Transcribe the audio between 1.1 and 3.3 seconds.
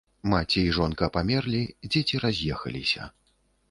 памерлі, дзеці раз'ехаліся.